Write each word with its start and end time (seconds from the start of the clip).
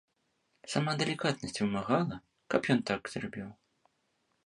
Сама 0.75 0.95
далікатнасць 1.01 1.61
вымагала, 1.63 2.17
каб 2.55 2.61
ён 2.77 2.85
так 2.91 3.01
зрабіў. 3.19 3.49